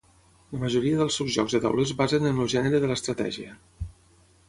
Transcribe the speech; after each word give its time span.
La 0.53 0.61
majoria 0.63 1.01
dels 1.01 1.17
seus 1.19 1.35
jocs 1.35 1.55
de 1.57 1.61
tauler 1.67 1.87
es 1.89 1.93
basen 2.01 2.27
en 2.33 2.43
el 2.47 2.53
gènere 2.57 2.83
de 2.87 2.93
l'estratègia. 2.93 3.55